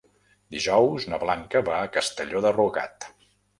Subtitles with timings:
[0.55, 3.11] Dijous na Blanca va a Castelló de Rugat.